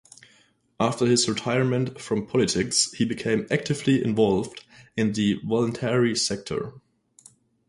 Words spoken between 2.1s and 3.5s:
politics he became